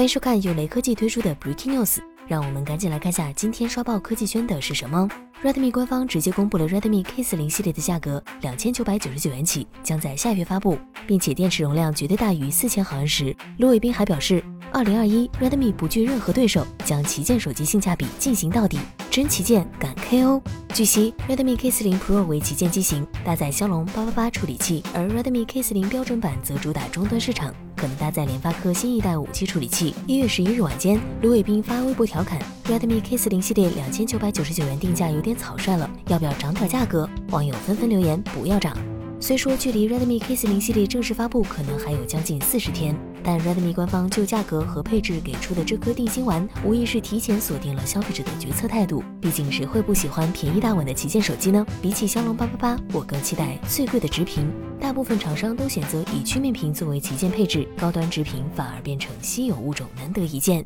[0.00, 5.06] 欢迎收看由雷科技推出的 Breaking News，让我们赶紧来看下今天刷爆科技圈的是什么。
[5.42, 13.36] Redmi 官方直接公布了 Redmi K40 系列的价格，两千九百九十九元起，将在下月发布，并且电池容量绝对大于四千毫安时。
[13.58, 14.42] 卢伟斌还表示，
[14.72, 18.78] 二零二一 Redmi 不惧任何对手，将旗舰手机性价比进行到底，
[19.10, 20.40] 真旗舰敢 KO。
[20.72, 29.94] 据悉，Redmi K40 Pro 为旗舰机型，搭载骁龙八八八处理器，而 Redmi K40 标准版则主打终端市场，可能搭载联发科新一代五 G 处理器。
[30.06, 35.36] 一月十一日晚间，卢伟斌发微博调侃，Redmi K40 系列两千九百九十九元定价有点。
[35.36, 37.08] 草率了，要不要涨点价格？
[37.30, 38.76] 网友纷纷留言不要涨。
[39.22, 49.04] 虽说距离 Redmi K40 系列正式发布可能还有将近四十天，但 Redmi 官方就价格和配置给出的这颗定心丸，无疑是提前锁定了消费者的决策态度。
[49.20, 51.64] 毕竟谁会不喜欢便宜大碗的旗舰手机呢？
[51.82, 54.50] 比起骁龙八八八，我更期待最贵的直屏。
[54.80, 60.64] 大部分厂商都选择以曲面屏作为旗舰配置，高端直屏反而变成稀有物种，难得一见。